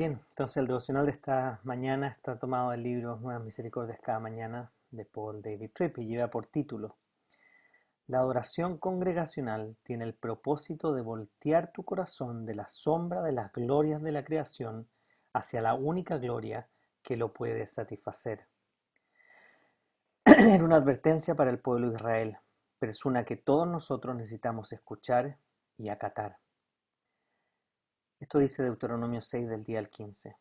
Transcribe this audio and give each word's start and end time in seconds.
Bien, 0.00 0.18
entonces 0.30 0.56
el 0.56 0.66
devocional 0.66 1.04
de 1.04 1.12
esta 1.12 1.60
mañana 1.62 2.08
está 2.08 2.38
tomado 2.38 2.70
del 2.70 2.82
libro 2.82 3.16
Nuevas 3.16 3.44
Misericordias 3.44 4.00
cada 4.00 4.18
mañana 4.18 4.72
de 4.90 5.04
Paul 5.04 5.42
David 5.42 5.72
Tripp 5.74 5.98
y 5.98 6.06
lleva 6.06 6.30
por 6.30 6.46
título 6.46 6.96
La 8.06 8.20
adoración 8.20 8.78
congregacional 8.78 9.76
tiene 9.82 10.04
el 10.04 10.14
propósito 10.14 10.94
de 10.94 11.02
voltear 11.02 11.70
tu 11.70 11.84
corazón 11.84 12.46
de 12.46 12.54
la 12.54 12.66
sombra 12.66 13.20
de 13.20 13.32
las 13.32 13.52
glorias 13.52 14.00
de 14.00 14.10
la 14.10 14.24
creación 14.24 14.88
hacia 15.34 15.60
la 15.60 15.74
única 15.74 16.16
gloria 16.16 16.66
que 17.02 17.18
lo 17.18 17.34
puede 17.34 17.66
satisfacer. 17.66 18.46
Era 20.24 20.64
una 20.64 20.76
advertencia 20.76 21.34
para 21.34 21.50
el 21.50 21.58
pueblo 21.58 21.90
de 21.90 21.96
Israel, 21.96 22.38
pero 22.78 22.90
es 22.90 23.04
una 23.04 23.26
que 23.26 23.36
todos 23.36 23.68
nosotros 23.68 24.16
necesitamos 24.16 24.72
escuchar 24.72 25.36
y 25.76 25.90
acatar. 25.90 26.38
Esto 28.20 28.38
dice 28.38 28.62
Deuteronomio 28.62 29.22
6 29.22 29.48
del 29.48 29.64
día 29.64 29.78
al 29.78 29.88
15. 29.88 30.36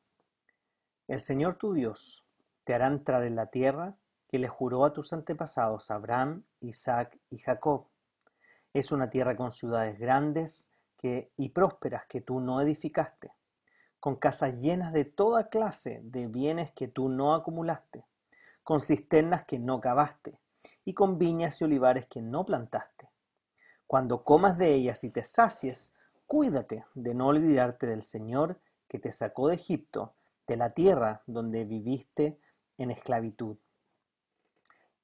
El 1.07 1.19
Señor 1.21 1.55
tu 1.55 1.73
Dios 1.73 2.25
te 2.65 2.73
hará 2.73 2.87
entrar 2.87 3.23
en 3.23 3.37
la 3.37 3.45
tierra 3.45 3.95
que 4.27 4.37
le 4.37 4.49
juró 4.49 4.83
a 4.83 4.91
tus 4.91 5.13
antepasados 5.13 5.89
Abraham, 5.89 6.43
Isaac 6.59 7.17
y 7.29 7.37
Jacob. 7.37 7.87
Es 8.73 8.91
una 8.91 9.09
tierra 9.09 9.37
con 9.37 9.51
ciudades 9.51 9.97
grandes 9.97 10.69
que, 10.97 11.31
y 11.37 11.49
prósperas 11.49 12.05
que 12.05 12.19
tú 12.19 12.41
no 12.41 12.59
edificaste, 12.59 13.31
con 14.01 14.17
casas 14.17 14.55
llenas 14.55 14.91
de 14.91 15.05
toda 15.05 15.47
clase 15.47 16.01
de 16.03 16.27
bienes 16.27 16.73
que 16.73 16.89
tú 16.89 17.07
no 17.07 17.33
acumulaste, 17.33 18.05
con 18.61 18.81
cisternas 18.81 19.45
que 19.45 19.57
no 19.57 19.79
cavaste, 19.79 20.37
y 20.83 20.93
con 20.93 21.17
viñas 21.17 21.61
y 21.61 21.63
olivares 21.63 22.07
que 22.07 22.21
no 22.21 22.45
plantaste. 22.45 23.09
Cuando 23.87 24.25
comas 24.25 24.57
de 24.57 24.73
ellas 24.73 25.05
y 25.05 25.11
te 25.11 25.23
sacies, 25.23 25.95
Cuídate 26.29 26.85
de 26.93 27.15
no 27.15 27.25
olvidarte 27.29 27.87
del 27.87 28.03
Señor 28.03 28.59
que 28.87 28.99
te 28.99 29.11
sacó 29.11 29.47
de 29.47 29.55
Egipto, 29.55 30.13
de 30.45 30.57
la 30.57 30.75
tierra 30.75 31.23
donde 31.25 31.65
viviste 31.65 32.39
en 32.77 32.91
esclavitud. 32.91 33.57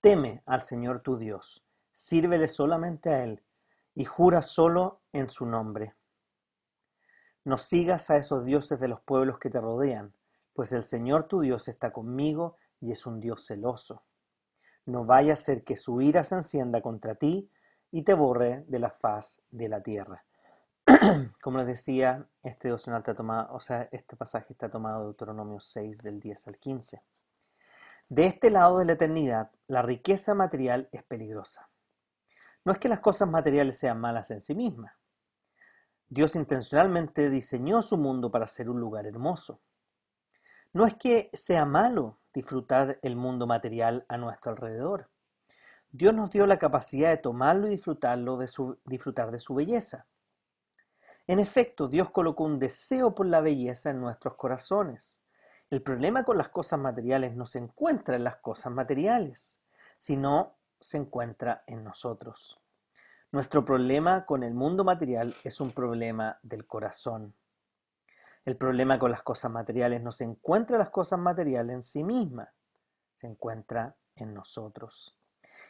Teme 0.02 0.44
al 0.46 0.62
Señor 0.62 1.00
tu 1.00 1.18
Dios, 1.18 1.66
sírvele 1.94 2.48
solamente 2.48 3.10
a 3.10 3.24
Él 3.24 3.42
y 3.96 4.06
jura 4.06 4.44
solo 4.44 5.00
en 5.14 5.28
su 5.32 5.48
nombre. 5.48 5.96
No 7.44 7.58
sigas 7.58 8.12
a 8.12 8.18
esos 8.18 8.46
dioses 8.46 8.80
de 8.80 8.88
los 8.88 9.02
pueblos 9.02 9.40
que 9.40 9.50
te 9.50 9.60
rodean, 9.60 10.14
pues 10.54 10.74
el 10.74 10.84
Señor 10.84 11.28
tu 11.28 11.42
Dios 11.42 11.68
está 11.68 11.92
conmigo 11.92 12.58
y 12.80 12.92
es 12.92 13.08
un 13.08 13.20
Dios 13.20 13.48
celoso. 13.48 14.04
No 14.86 15.06
vaya 15.06 15.34
a 15.34 15.38
ser 15.38 15.64
que 15.64 15.76
su 15.76 16.02
ira 16.02 16.24
se 16.24 16.36
encienda 16.36 16.84
contra 16.84 17.16
ti 17.16 17.50
y 17.90 18.04
te 18.04 18.14
borre 18.14 18.64
de 18.68 18.78
la 18.78 18.92
faz 18.92 19.42
de 19.50 19.70
la 19.70 19.82
tierra. 19.82 20.24
Como 21.42 21.58
les 21.58 21.68
decía, 21.68 22.28
este 22.44 22.68
devocional 22.68 23.02
está 23.02 23.16
tomado, 23.16 23.54
o 23.54 23.60
sea, 23.60 23.90
este 23.92 24.16
pasaje 24.16 24.54
está 24.54 24.70
tomado 24.70 25.00
de 25.00 25.06
Deuteronomio 25.06 25.60
6 25.60 26.04
del 26.04 26.20
10 26.20 26.48
al 26.48 26.58
15. 26.58 27.04
De 28.08 28.28
este 28.28 28.52
lado 28.52 28.78
de 28.78 28.86
la 28.86 28.94
eternidad, 28.94 29.52
la 29.68 29.82
riqueza 29.82 30.36
material 30.36 30.90
es 30.92 31.04
peligrosa. 31.04 31.70
No 32.64 32.72
es 32.72 32.78
que 32.78 32.90
las 32.90 33.00
cosas 33.00 33.28
materiales 33.28 33.78
sean 33.78 34.00
malas 34.00 34.30
en 34.30 34.42
sí 34.42 34.54
mismas. 34.54 34.94
Dios 36.08 36.36
intencionalmente 36.36 37.32
diseñó 37.32 37.82
su 37.82 37.98
mundo 37.98 38.30
para 38.30 38.46
ser 38.46 38.70
un 38.70 38.80
lugar 38.80 39.08
hermoso. 39.08 39.62
No 40.72 40.86
es 40.86 40.94
que 40.96 41.32
sea 41.34 41.66
malo 41.66 42.20
disfrutar 42.34 43.00
el 43.02 43.16
mundo 43.16 43.48
material 43.48 44.06
a 44.08 44.18
nuestro 44.18 44.52
alrededor. 44.52 45.10
Dios 45.90 46.14
nos 46.14 46.30
dio 46.30 46.46
la 46.46 46.60
capacidad 46.60 47.10
de 47.10 47.18
tomarlo 47.18 47.68
y 47.68 47.72
disfrutarlo 47.72 48.38
de 48.38 48.48
su, 48.48 48.78
disfrutar 48.86 49.32
de 49.32 49.40
su 49.40 49.56
belleza. 49.56 50.06
En 51.28 51.40
efecto, 51.40 51.88
Dios 51.88 52.12
colocó 52.12 52.44
un 52.44 52.60
deseo 52.60 53.16
por 53.16 53.26
la 53.26 53.42
belleza 53.42 53.90
en 53.90 54.00
nuestros 54.00 54.36
corazones. 54.36 55.22
El 55.72 55.82
problema 55.82 56.24
con 56.24 56.38
las 56.38 56.50
cosas 56.50 56.80
materiales 56.80 57.36
no 57.36 57.48
se 57.48 57.58
encuentra 57.58 58.16
en 58.16 58.24
las 58.24 58.36
cosas 58.38 58.72
materiales, 58.72 59.60
sino 59.98 60.58
se 60.80 60.98
encuentra 60.98 61.64
en 61.66 61.84
nosotros. 61.84 62.62
Nuestro 63.32 63.66
problema 63.66 64.24
con 64.26 64.44
el 64.44 64.54
mundo 64.54 64.84
material 64.84 65.34
es 65.44 65.60
un 65.60 65.72
problema 65.72 66.38
del 66.44 66.68
corazón. 66.68 67.34
El 68.46 68.56
problema 68.56 69.00
con 69.00 69.10
las 69.10 69.24
cosas 69.24 69.50
materiales 69.50 70.04
no 70.04 70.12
se 70.12 70.26
encuentra 70.26 70.76
en 70.76 70.80
las 70.80 70.92
cosas 70.92 71.18
materiales 71.18 71.74
en 71.74 71.82
sí 71.82 72.04
mismas, 72.04 72.50
se 73.16 73.26
encuentra 73.26 73.96
en 74.16 74.36
nosotros. 74.36 75.18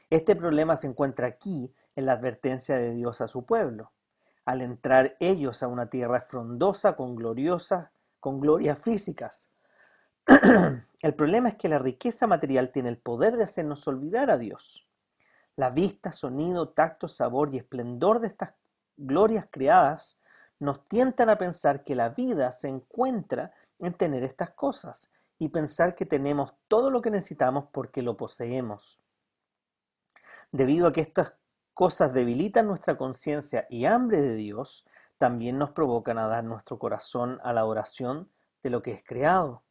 Este 0.09 0.35
problema 0.35 0.75
se 0.75 0.87
encuentra 0.87 1.27
aquí 1.27 1.73
en 1.95 2.05
la 2.05 2.11
advertencia 2.11 2.75
de 2.75 2.91
Dios 2.91 3.21
a 3.21 3.29
su 3.29 3.45
pueblo 3.45 3.93
al 4.45 4.61
entrar 4.61 5.17
ellos 5.19 5.63
a 5.63 5.67
una 5.67 5.89
tierra 5.89 6.21
frondosa 6.21 6.95
con 6.95 7.15
gloriosa, 7.15 7.91
con 8.19 8.39
glorias 8.39 8.79
físicas. 8.79 9.49
el 11.01 11.13
problema 11.15 11.49
es 11.49 11.55
que 11.55 11.69
la 11.69 11.79
riqueza 11.79 12.27
material 12.27 12.71
tiene 12.71 12.89
el 12.89 12.97
poder 12.97 13.37
de 13.37 13.43
hacernos 13.43 13.87
olvidar 13.87 14.29
a 14.29 14.37
Dios. 14.37 14.87
La 15.55 15.69
vista, 15.69 16.11
sonido, 16.11 16.69
tacto, 16.69 17.07
sabor 17.07 17.53
y 17.53 17.57
esplendor 17.57 18.19
de 18.19 18.27
estas 18.27 18.53
glorias 18.97 19.47
creadas 19.49 20.21
nos 20.59 20.87
tientan 20.87 21.29
a 21.29 21.37
pensar 21.37 21.83
que 21.83 21.95
la 21.95 22.09
vida 22.09 22.51
se 22.51 22.67
encuentra 22.67 23.53
en 23.79 23.93
tener 23.93 24.23
estas 24.23 24.51
cosas 24.51 25.11
y 25.37 25.49
pensar 25.49 25.95
que 25.95 26.05
tenemos 26.05 26.53
todo 26.67 26.89
lo 26.91 27.01
que 27.01 27.09
necesitamos 27.09 27.65
porque 27.71 28.01
lo 28.01 28.15
poseemos. 28.15 28.99
Debido 30.51 30.87
a 30.87 30.93
que 30.93 31.01
estas 31.01 31.33
cosas 31.75 32.13
debilitan 32.13 32.67
nuestra 32.67 32.97
conciencia 32.97 33.67
y 33.69 33.85
hambre 33.85 34.21
de 34.21 34.35
Dios, 34.35 34.87
también 35.17 35.59
nos 35.59 35.71
provocan 35.71 36.17
a 36.17 36.25
dar 36.25 36.43
nuestro 36.43 36.79
corazón 36.79 37.39
a 37.43 37.51
la 37.53 37.61
adoración 37.61 38.31
de 38.63 38.69
lo 38.69 38.81
que 38.81 38.93
es 38.93 39.03
creado, 39.03 39.63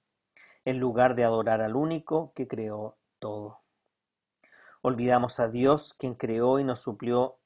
en 0.66 0.78
lugar 0.78 1.14
de 1.16 1.24
adorar 1.24 1.62
al 1.62 1.74
único 1.74 2.32
que 2.34 2.46
creó 2.46 2.98
todo. 3.18 3.62
Olvidamos 4.82 5.40
a 5.40 5.48
Dios 5.48 5.94
quien 5.94 6.14
creó 6.14 6.58
y 6.58 6.64
nos 6.64 6.80
suplió 6.80 7.38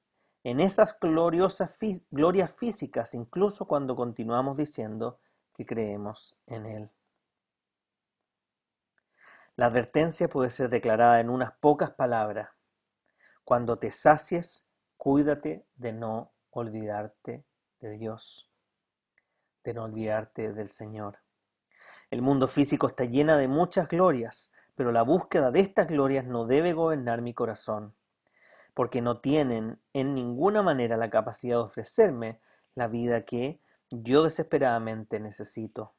en 0.43 0.59
esas 0.59 0.99
gloriosas 0.99 1.79
glorias 2.11 2.53
físicas, 2.53 3.15
incluso 3.15 3.69
cuando 3.69 3.95
continuamos 3.95 4.57
diciendo 4.57 5.21
que 5.55 5.67
creemos 5.67 6.37
en 6.47 6.67
Él. 6.67 6.91
La 9.55 9.67
advertencia 9.67 10.29
puede 10.29 10.51
ser 10.51 10.69
declarada 10.69 11.21
en 11.21 11.31
unas 11.31 11.53
pocas 11.53 11.91
palabras, 11.91 12.51
cuando 13.48 13.78
te 13.78 13.92
sacies, 13.92 14.69
cuídate 14.98 15.64
de 15.76 15.94
no 15.94 16.32
olvidarte 16.50 17.47
de 17.81 17.91
Dios, 17.92 18.47
de 19.64 19.72
no 19.72 19.84
olvidarte 19.84 20.53
del 20.53 20.68
Señor. 20.68 21.21
El 22.10 22.21
mundo 22.21 22.47
físico 22.48 22.89
está 22.89 23.06
llena 23.06 23.39
de 23.39 23.48
muchas 23.48 23.89
glorias, 23.89 24.53
pero 24.74 24.92
la 24.92 25.00
búsqueda 25.00 25.50
de 25.50 25.60
estas 25.60 25.89
glorias 25.89 26.27
no 26.27 26.45
debe 26.45 26.74
gobernar 26.74 27.22
mi 27.22 27.33
corazón, 27.33 27.95
porque 28.74 29.00
no 29.00 29.22
tienen 29.22 29.80
en 29.94 30.12
ninguna 30.12 30.62
manera 30.62 30.98
la 30.98 31.09
capacidad 31.09 31.56
de 31.56 31.62
ofrecerme 31.62 32.42
la 32.74 32.86
vida 32.86 33.24
que 33.24 33.62
yo 33.89 34.24
desesperadamente 34.24 35.21
necesito. 35.21 35.94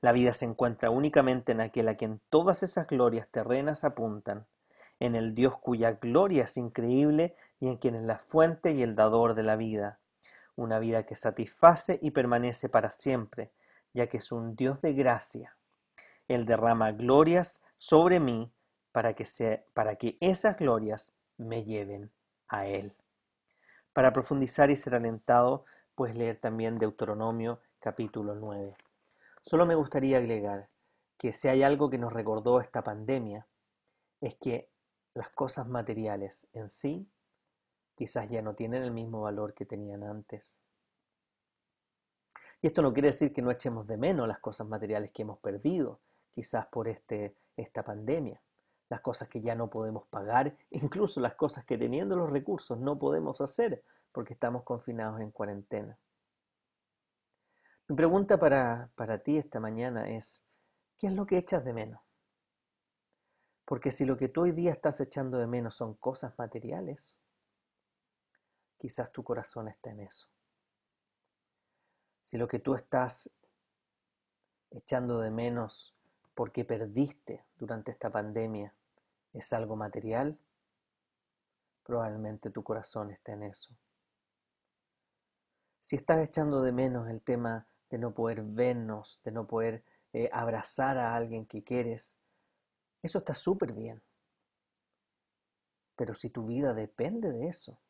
La 0.00 0.12
vida 0.12 0.32
se 0.32 0.44
encuentra 0.44 0.90
únicamente 0.90 1.50
en 1.50 1.60
aquel 1.60 1.88
a 1.88 1.96
quien 1.96 2.20
todas 2.30 2.62
esas 2.62 2.86
glorias 2.86 3.26
terrenas 3.32 3.82
apuntan, 3.82 4.46
en 5.00 5.14
el 5.14 5.34
Dios 5.34 5.58
cuya 5.58 5.92
gloria 5.92 6.44
es 6.44 6.56
increíble 6.56 7.36
y 7.60 7.68
en 7.68 7.76
quien 7.76 7.94
es 7.94 8.02
la 8.02 8.18
fuente 8.18 8.72
y 8.72 8.82
el 8.82 8.94
dador 8.94 9.34
de 9.34 9.42
la 9.42 9.56
vida, 9.56 10.00
una 10.56 10.78
vida 10.78 11.04
que 11.04 11.16
satisface 11.16 11.98
y 12.02 12.10
permanece 12.10 12.68
para 12.68 12.90
siempre, 12.90 13.52
ya 13.94 14.08
que 14.08 14.18
es 14.18 14.32
un 14.32 14.56
Dios 14.56 14.80
de 14.80 14.92
gracia. 14.92 15.56
Él 16.26 16.44
derrama 16.44 16.92
glorias 16.92 17.62
sobre 17.76 18.20
mí 18.20 18.52
para 18.92 19.14
que, 19.14 19.64
para 19.74 19.96
que 19.96 20.18
esas 20.20 20.56
glorias 20.56 21.14
me 21.36 21.64
lleven 21.64 22.10
a 22.48 22.66
Él. 22.66 22.94
Para 23.92 24.12
profundizar 24.12 24.70
y 24.70 24.76
ser 24.76 24.94
alentado, 24.94 25.64
puedes 25.94 26.16
leer 26.16 26.38
también 26.38 26.78
Deuteronomio 26.78 27.60
capítulo 27.80 28.34
9. 28.34 28.76
Solo 29.42 29.66
me 29.66 29.74
gustaría 29.74 30.18
agregar 30.18 30.68
que 31.16 31.32
si 31.32 31.48
hay 31.48 31.62
algo 31.62 31.90
que 31.90 31.98
nos 31.98 32.12
recordó 32.12 32.60
esta 32.60 32.82
pandemia, 32.82 33.46
es 34.20 34.34
que 34.34 34.68
las 35.18 35.30
cosas 35.30 35.66
materiales 35.66 36.46
en 36.52 36.68
sí 36.68 37.10
quizás 37.96 38.30
ya 38.30 38.40
no 38.40 38.54
tienen 38.54 38.84
el 38.84 38.92
mismo 38.92 39.22
valor 39.22 39.52
que 39.52 39.66
tenían 39.66 40.04
antes. 40.04 40.60
Y 42.62 42.68
esto 42.68 42.82
no 42.82 42.92
quiere 42.92 43.08
decir 43.08 43.32
que 43.32 43.42
no 43.42 43.50
echemos 43.50 43.88
de 43.88 43.96
menos 43.96 44.28
las 44.28 44.38
cosas 44.38 44.68
materiales 44.68 45.10
que 45.10 45.22
hemos 45.22 45.38
perdido, 45.40 45.98
quizás 46.32 46.66
por 46.68 46.86
este, 46.86 47.34
esta 47.56 47.82
pandemia, 47.82 48.40
las 48.88 49.00
cosas 49.00 49.28
que 49.28 49.40
ya 49.40 49.56
no 49.56 49.68
podemos 49.68 50.06
pagar, 50.06 50.56
incluso 50.70 51.20
las 51.20 51.34
cosas 51.34 51.64
que 51.64 51.76
teniendo 51.76 52.14
los 52.14 52.30
recursos 52.30 52.78
no 52.78 52.96
podemos 52.96 53.40
hacer 53.40 53.82
porque 54.12 54.34
estamos 54.34 54.62
confinados 54.62 55.20
en 55.20 55.32
cuarentena. 55.32 55.98
Mi 57.88 57.96
pregunta 57.96 58.38
para, 58.38 58.90
para 58.94 59.18
ti 59.18 59.36
esta 59.36 59.58
mañana 59.58 60.08
es, 60.10 60.46
¿qué 60.96 61.08
es 61.08 61.12
lo 61.12 61.26
que 61.26 61.38
echas 61.38 61.64
de 61.64 61.72
menos? 61.72 62.07
Porque 63.68 63.92
si 63.92 64.06
lo 64.06 64.16
que 64.16 64.30
tú 64.30 64.40
hoy 64.40 64.52
día 64.52 64.72
estás 64.72 64.98
echando 64.98 65.36
de 65.36 65.46
menos 65.46 65.74
son 65.74 65.92
cosas 65.96 66.32
materiales, 66.38 67.20
quizás 68.78 69.12
tu 69.12 69.22
corazón 69.22 69.68
está 69.68 69.90
en 69.90 70.00
eso. 70.00 70.26
Si 72.22 72.38
lo 72.38 72.48
que 72.48 72.60
tú 72.60 72.74
estás 72.74 73.30
echando 74.70 75.20
de 75.20 75.30
menos 75.30 75.94
porque 76.34 76.64
perdiste 76.64 77.44
durante 77.58 77.90
esta 77.90 78.08
pandemia 78.08 78.72
es 79.34 79.52
algo 79.52 79.76
material, 79.76 80.38
probablemente 81.82 82.48
tu 82.48 82.62
corazón 82.62 83.10
está 83.10 83.32
en 83.32 83.42
eso. 83.42 83.76
Si 85.82 85.96
estás 85.96 86.24
echando 86.24 86.62
de 86.62 86.72
menos 86.72 87.10
el 87.10 87.20
tema 87.20 87.66
de 87.90 87.98
no 87.98 88.14
poder 88.14 88.40
vernos, 88.44 89.20
de 89.24 89.32
no 89.32 89.46
poder 89.46 89.84
eh, 90.14 90.30
abrazar 90.32 90.96
a 90.96 91.14
alguien 91.14 91.44
que 91.44 91.62
quieres, 91.62 92.17
eso 93.08 93.18
está 93.18 93.34
súper 93.34 93.72
bien. 93.72 94.02
Pero 95.96 96.14
si 96.14 96.30
tu 96.30 96.46
vida 96.46 96.74
depende 96.74 97.32
de 97.32 97.48
eso, 97.48 97.80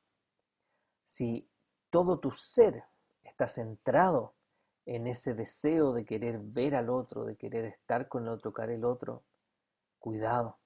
si 1.05 1.51
todo 1.91 2.21
tu 2.21 2.31
ser 2.31 2.85
está 3.23 3.49
centrado 3.49 4.35
en 4.87 5.07
ese 5.07 5.35
deseo 5.35 5.93
de 5.93 6.05
querer 6.05 6.39
ver 6.39 6.75
al 6.75 6.89
otro, 6.89 7.25
de 7.25 7.37
querer 7.37 7.67
estar 7.67 8.09
con 8.09 8.23
el 8.23 8.29
otro, 8.31 8.51
tocar 8.51 8.71
el 8.71 8.85
otro, 8.85 9.25
cuidado, 9.99 10.59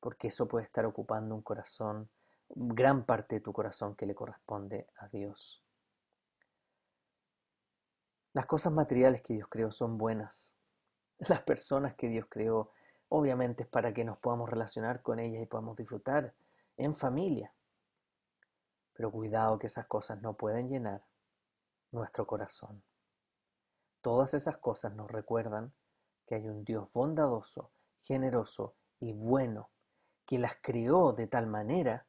porque 0.00 0.28
eso 0.28 0.48
puede 0.48 0.64
estar 0.64 0.86
ocupando 0.86 1.34
un 1.34 1.42
corazón, 1.42 2.08
gran 2.48 3.04
parte 3.04 3.36
de 3.36 3.40
tu 3.40 3.52
corazón 3.52 3.94
que 3.96 4.06
le 4.06 4.14
corresponde 4.14 4.86
a 4.96 5.08
Dios. 5.08 5.62
Las 8.32 8.46
cosas 8.46 8.72
materiales 8.72 9.22
que 9.22 9.34
Dios 9.34 9.48
creó 9.50 9.70
son 9.70 9.98
buenas. 9.98 10.54
Las 11.28 11.42
personas 11.42 11.94
que 11.96 12.08
Dios 12.08 12.26
creó 12.30 12.70
Obviamente 13.14 13.64
es 13.64 13.68
para 13.68 13.92
que 13.92 14.06
nos 14.06 14.16
podamos 14.16 14.48
relacionar 14.48 15.02
con 15.02 15.18
ellas 15.18 15.42
y 15.42 15.46
podamos 15.46 15.76
disfrutar 15.76 16.32
en 16.78 16.94
familia. 16.94 17.52
Pero 18.94 19.12
cuidado 19.12 19.58
que 19.58 19.66
esas 19.66 19.86
cosas 19.86 20.22
no 20.22 20.32
pueden 20.32 20.70
llenar 20.70 21.04
nuestro 21.90 22.26
corazón. 22.26 22.82
Todas 24.00 24.32
esas 24.32 24.56
cosas 24.56 24.94
nos 24.94 25.10
recuerdan 25.10 25.74
que 26.26 26.36
hay 26.36 26.48
un 26.48 26.64
Dios 26.64 26.90
bondadoso, 26.94 27.70
generoso 28.00 28.76
y 28.98 29.12
bueno, 29.12 29.68
que 30.24 30.38
las 30.38 30.56
creó 30.62 31.12
de 31.12 31.26
tal 31.26 31.48
manera 31.48 32.06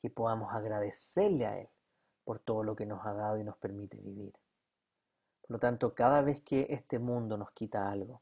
que 0.00 0.10
podamos 0.10 0.52
agradecerle 0.52 1.46
a 1.46 1.60
Él 1.60 1.68
por 2.24 2.40
todo 2.40 2.62
lo 2.62 2.76
que 2.76 2.84
nos 2.84 3.06
ha 3.06 3.14
dado 3.14 3.38
y 3.38 3.44
nos 3.44 3.56
permite 3.56 3.96
vivir. 3.96 4.34
Por 5.40 5.52
lo 5.52 5.58
tanto, 5.58 5.94
cada 5.94 6.20
vez 6.20 6.42
que 6.42 6.66
este 6.68 6.98
mundo 6.98 7.38
nos 7.38 7.52
quita 7.52 7.90
algo, 7.90 8.20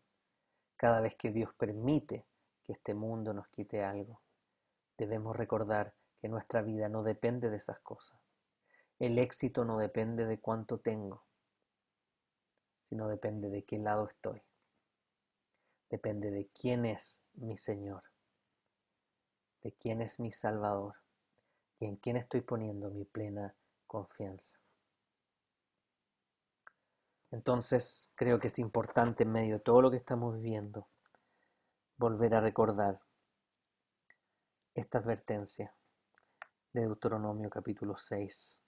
cada 0.80 1.02
vez 1.02 1.14
que 1.14 1.30
Dios 1.30 1.52
permite 1.52 2.24
que 2.64 2.72
este 2.72 2.94
mundo 2.94 3.34
nos 3.34 3.46
quite 3.48 3.84
algo, 3.84 4.22
debemos 4.96 5.36
recordar 5.36 5.92
que 6.22 6.30
nuestra 6.30 6.62
vida 6.62 6.88
no 6.88 7.02
depende 7.02 7.50
de 7.50 7.58
esas 7.58 7.78
cosas. 7.80 8.18
El 8.98 9.18
éxito 9.18 9.66
no 9.66 9.76
depende 9.76 10.24
de 10.24 10.40
cuánto 10.40 10.78
tengo, 10.78 11.22
sino 12.84 13.08
depende 13.08 13.50
de 13.50 13.62
qué 13.62 13.76
lado 13.76 14.08
estoy. 14.08 14.40
Depende 15.90 16.30
de 16.30 16.46
quién 16.46 16.86
es 16.86 17.26
mi 17.34 17.58
Señor, 17.58 18.04
de 19.62 19.72
quién 19.72 20.00
es 20.00 20.18
mi 20.18 20.32
Salvador 20.32 20.94
y 21.78 21.84
en 21.84 21.96
quién 21.96 22.16
estoy 22.16 22.40
poniendo 22.40 22.88
mi 22.88 23.04
plena 23.04 23.54
confianza. 23.86 24.59
Entonces 27.30 28.10
creo 28.16 28.40
que 28.40 28.48
es 28.48 28.58
importante 28.58 29.22
en 29.22 29.32
medio 29.32 29.54
de 29.54 29.60
todo 29.60 29.82
lo 29.82 29.90
que 29.90 29.98
estamos 29.98 30.34
viviendo 30.34 30.88
volver 31.96 32.34
a 32.34 32.40
recordar 32.40 33.00
esta 34.74 34.98
advertencia 34.98 35.74
de 36.72 36.82
Deuteronomio 36.82 37.50
capítulo 37.50 37.96
6, 37.96 38.60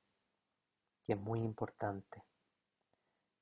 que 1.05 1.13
es 1.13 1.19
muy 1.19 1.41
importante. 1.41 2.23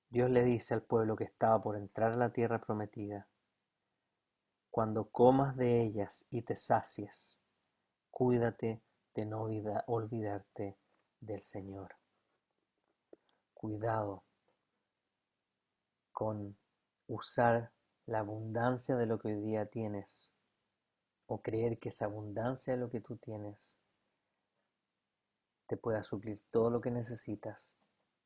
Dios 0.08 0.30
le 0.30 0.42
dice 0.42 0.74
al 0.74 0.82
pueblo 0.82 1.16
que 1.16 1.24
estaba 1.24 1.62
por 1.62 1.76
entrar 1.76 2.12
a 2.12 2.16
la 2.16 2.32
tierra 2.32 2.60
prometida, 2.60 3.28
cuando 4.70 5.10
comas 5.10 5.56
de 5.56 5.82
ellas 5.82 6.24
y 6.30 6.42
te 6.42 6.56
sacies, 6.56 7.42
cuídate 8.10 8.80
de 9.14 9.26
no 9.26 9.42
olvidarte 9.86 10.78
del 11.20 11.42
Señor. 11.42 11.96
Cuidado 13.52 14.24
con 16.20 16.54
usar 17.06 17.72
la 18.04 18.18
abundancia 18.18 18.94
de 18.94 19.06
lo 19.06 19.18
que 19.18 19.28
hoy 19.28 19.40
día 19.40 19.64
tienes 19.64 20.30
o 21.24 21.40
creer 21.40 21.78
que 21.78 21.88
esa 21.88 22.04
abundancia 22.04 22.74
de 22.74 22.78
lo 22.78 22.90
que 22.90 23.00
tú 23.00 23.16
tienes 23.16 23.78
te 25.66 25.78
pueda 25.78 26.02
suplir 26.02 26.42
todo 26.50 26.68
lo 26.68 26.82
que 26.82 26.90
necesitas 26.90 27.78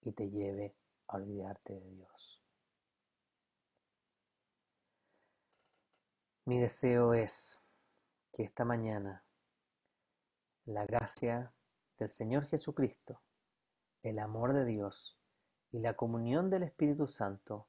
y 0.02 0.10
te 0.10 0.28
lleve 0.28 0.74
a 1.06 1.18
olvidarte 1.18 1.78
de 1.78 1.88
Dios. 1.92 2.42
Mi 6.46 6.58
deseo 6.58 7.14
es 7.14 7.62
que 8.32 8.42
esta 8.42 8.64
mañana 8.64 9.24
la 10.64 10.84
gracia 10.84 11.54
del 11.98 12.10
Señor 12.10 12.44
Jesucristo, 12.46 13.22
el 14.02 14.18
amor 14.18 14.52
de 14.52 14.64
Dios 14.64 15.16
y 15.70 15.78
la 15.78 15.94
comunión 15.94 16.50
del 16.50 16.64
Espíritu 16.64 17.06
Santo 17.06 17.68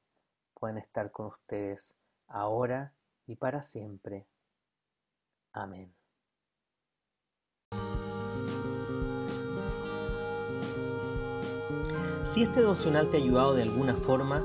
pueden 0.58 0.78
estar 0.78 1.10
con 1.10 1.26
ustedes 1.26 1.96
ahora 2.28 2.92
y 3.26 3.36
para 3.36 3.62
siempre. 3.62 4.26
Amén. 5.52 5.94
Si 12.24 12.42
este 12.42 12.60
devocional 12.60 13.08
te 13.08 13.16
ha 13.16 13.20
ayudado 13.20 13.54
de 13.54 13.62
alguna 13.62 13.94
forma, 13.94 14.44